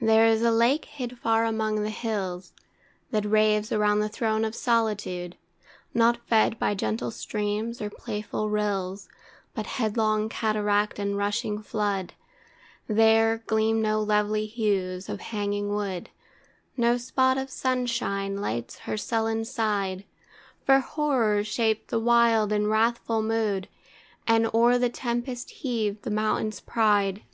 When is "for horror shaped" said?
20.64-21.88